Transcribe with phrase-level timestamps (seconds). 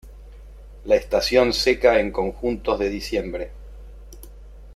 [0.85, 3.51] La estación seca en conjuntos de diciembre.